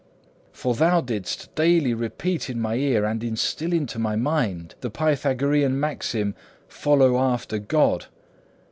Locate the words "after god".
7.19-8.07